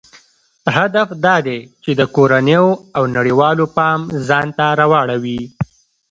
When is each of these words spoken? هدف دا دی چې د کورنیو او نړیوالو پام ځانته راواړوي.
هدف 0.77 1.07
دا 1.25 1.35
دی 1.47 1.59
چې 1.83 1.91
د 1.99 2.01
کورنیو 2.15 2.67
او 2.97 3.03
نړیوالو 3.17 3.65
پام 3.77 3.99
ځانته 4.27 4.65
راواړوي. 4.79 5.41